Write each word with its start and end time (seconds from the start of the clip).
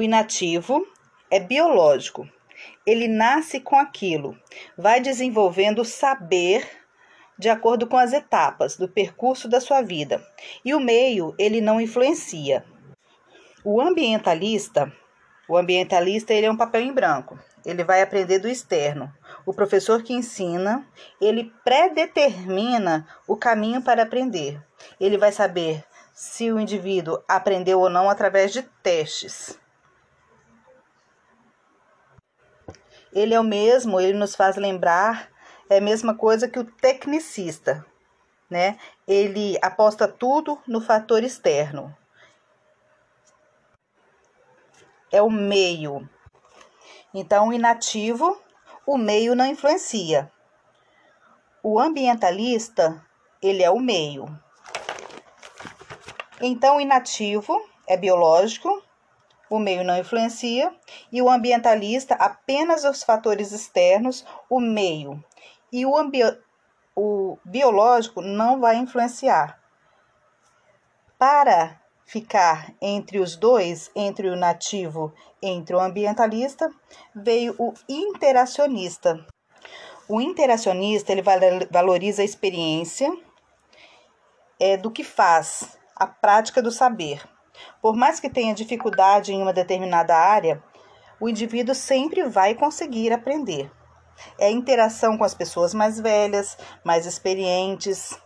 O 0.00 0.02
inativo 0.02 0.86
é 1.30 1.38
biológico. 1.38 2.26
Ele 2.86 3.06
nasce 3.06 3.60
com 3.60 3.76
aquilo, 3.76 4.34
vai 4.74 4.98
desenvolvendo 4.98 5.84
saber 5.84 6.66
de 7.38 7.50
acordo 7.50 7.86
com 7.86 7.98
as 7.98 8.14
etapas 8.14 8.78
do 8.78 8.88
percurso 8.88 9.46
da 9.46 9.60
sua 9.60 9.82
vida. 9.82 10.26
E 10.64 10.72
o 10.72 10.80
meio, 10.80 11.34
ele 11.38 11.60
não 11.60 11.78
influencia. 11.78 12.64
O 13.62 13.78
ambientalista, 13.78 14.90
o 15.46 15.54
ambientalista, 15.54 16.32
ele 16.32 16.46
é 16.46 16.50
um 16.50 16.56
papel 16.56 16.80
em 16.80 16.94
branco. 16.94 17.38
Ele 17.62 17.84
vai 17.84 18.00
aprender 18.00 18.38
do 18.38 18.48
externo. 18.48 19.12
O 19.44 19.52
professor 19.52 20.02
que 20.02 20.14
ensina, 20.14 20.88
ele 21.20 21.52
predetermina 21.62 23.06
o 23.28 23.36
caminho 23.36 23.82
para 23.82 24.04
aprender. 24.04 24.64
Ele 24.98 25.18
vai 25.18 25.30
saber 25.30 25.84
se 26.14 26.50
o 26.50 26.58
indivíduo 26.58 27.22
aprendeu 27.28 27.80
ou 27.80 27.90
não 27.90 28.08
através 28.08 28.50
de 28.50 28.62
testes. 28.82 29.60
Ele 33.12 33.34
é 33.34 33.40
o 33.40 33.44
mesmo, 33.44 34.00
ele 34.00 34.16
nos 34.16 34.34
faz 34.34 34.56
lembrar, 34.56 35.30
é 35.68 35.78
a 35.78 35.80
mesma 35.80 36.14
coisa 36.14 36.48
que 36.48 36.58
o 36.58 36.64
tecnicista, 36.64 37.84
né? 38.48 38.78
Ele 39.06 39.58
aposta 39.62 40.08
tudo 40.08 40.58
no 40.66 40.80
fator 40.80 41.22
externo. 41.22 41.96
É 45.12 45.20
o 45.20 45.30
meio. 45.30 46.08
Então, 47.12 47.48
o 47.48 47.52
inativo, 47.52 48.40
o 48.86 48.96
meio 48.96 49.34
não 49.34 49.46
influencia. 49.46 50.30
O 51.62 51.80
ambientalista, 51.80 53.04
ele 53.42 53.62
é 53.62 53.70
o 53.70 53.80
meio. 53.80 54.26
Então, 56.40 56.76
o 56.76 56.80
inativo 56.80 57.60
é 57.86 57.96
biológico, 57.96 58.82
o 59.50 59.58
meio 59.58 59.82
não 59.82 59.98
influencia, 59.98 60.72
e 61.10 61.20
o 61.20 61.28
ambientalista 61.28 62.14
apenas 62.14 62.84
os 62.84 63.02
fatores 63.02 63.50
externos, 63.50 64.24
o 64.48 64.60
meio. 64.60 65.22
E 65.72 65.84
o, 65.84 65.92
o 66.96 67.36
biológico 67.44 68.22
não 68.22 68.60
vai 68.60 68.76
influenciar. 68.76 69.60
Para 71.18 71.80
ficar 72.06 72.72
entre 72.80 73.18
os 73.18 73.36
dois, 73.36 73.90
entre 73.94 74.28
o 74.30 74.36
nativo, 74.36 75.12
entre 75.42 75.74
o 75.74 75.80
ambientalista, 75.80 76.70
veio 77.14 77.54
o 77.58 77.74
interacionista. 77.88 79.26
O 80.08 80.20
interacionista 80.20 81.12
ele 81.12 81.22
valoriza 81.70 82.22
a 82.22 82.24
experiência 82.24 83.12
é, 84.58 84.76
do 84.76 84.90
que 84.90 85.04
faz, 85.04 85.78
a 85.94 86.06
prática 86.06 86.60
do 86.60 86.70
saber. 86.72 87.22
Por 87.80 87.96
mais 87.96 88.20
que 88.20 88.30
tenha 88.30 88.54
dificuldade 88.54 89.32
em 89.32 89.42
uma 89.42 89.52
determinada 89.52 90.16
área, 90.16 90.62
o 91.20 91.28
indivíduo 91.28 91.74
sempre 91.74 92.24
vai 92.24 92.54
conseguir 92.54 93.12
aprender. 93.12 93.70
É 94.38 94.46
a 94.46 94.50
interação 94.50 95.16
com 95.16 95.24
as 95.24 95.34
pessoas 95.34 95.74
mais 95.74 95.98
velhas, 96.00 96.56
mais 96.84 97.06
experientes. 97.06 98.18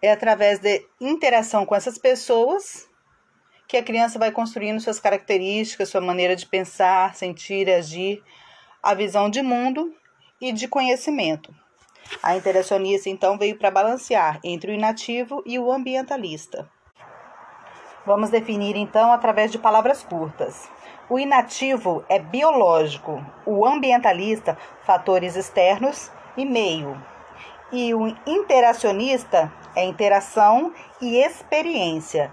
É 0.00 0.12
através 0.12 0.58
de 0.60 0.86
interação 1.00 1.66
com 1.66 1.74
essas 1.74 1.98
pessoas 1.98 2.88
que 3.66 3.76
a 3.76 3.82
criança 3.82 4.18
vai 4.18 4.32
construindo 4.32 4.80
suas 4.80 4.98
características, 4.98 5.90
sua 5.90 6.00
maneira 6.00 6.34
de 6.34 6.46
pensar, 6.46 7.14
sentir, 7.14 7.68
agir, 7.68 8.22
a 8.82 8.94
visão 8.94 9.28
de 9.28 9.42
mundo 9.42 9.94
e 10.40 10.52
de 10.52 10.66
conhecimento. 10.66 11.54
A 12.22 12.36
interacionista, 12.36 13.08
então, 13.08 13.38
veio 13.38 13.56
para 13.56 13.70
balancear 13.70 14.40
entre 14.42 14.72
o 14.72 14.74
inativo 14.74 15.42
e 15.44 15.58
o 15.58 15.70
ambientalista. 15.70 16.68
Vamos 18.06 18.30
definir, 18.30 18.76
então, 18.76 19.12
através 19.12 19.52
de 19.52 19.58
palavras 19.58 20.02
curtas. 20.02 20.68
O 21.10 21.18
inativo 21.18 22.04
é 22.08 22.18
biológico, 22.18 23.24
o 23.46 23.66
ambientalista, 23.66 24.56
fatores 24.82 25.36
externos 25.36 26.10
e 26.36 26.44
meio. 26.44 27.00
E 27.70 27.94
o 27.94 28.06
interacionista 28.26 29.52
é 29.76 29.84
interação 29.84 30.72
e 31.00 31.16
experiência, 31.16 32.32